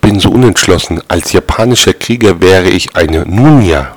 bin 0.00 0.20
so 0.20 0.30
unentschlossen. 0.30 1.00
Als 1.08 1.32
japanischer 1.32 1.94
Krieger 1.94 2.40
wäre 2.40 2.68
ich 2.68 2.96
eine 2.96 3.24
Nunia. 3.26 3.96